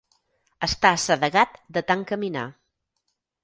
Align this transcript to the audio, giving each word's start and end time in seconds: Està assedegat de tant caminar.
Està 0.67 0.93
assedegat 0.99 1.61
de 1.77 1.87
tant 1.93 2.05
caminar. 2.13 2.51